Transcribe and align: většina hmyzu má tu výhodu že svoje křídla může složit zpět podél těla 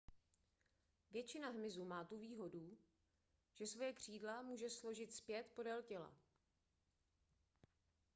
většina 1.11 1.49
hmyzu 1.49 1.85
má 1.85 2.03
tu 2.03 2.17
výhodu 2.17 2.77
že 3.53 3.67
svoje 3.67 3.93
křídla 3.93 4.41
může 4.41 4.69
složit 4.69 5.13
zpět 5.13 5.51
podél 5.55 5.81
těla 5.83 6.13